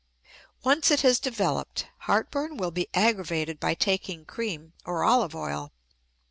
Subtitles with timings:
[0.63, 5.71] Once it has developed, heartburn will be aggravated by taking cream or olive oil.